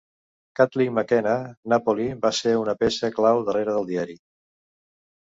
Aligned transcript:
Kathleen 0.59 0.93
McKenna-Napoli 0.99 2.07
va 2.23 2.31
ser 2.37 2.53
una 2.61 2.75
peça 2.85 3.11
clau 3.19 3.43
darrere 3.51 3.77
del 3.77 3.87
diari. 3.91 4.17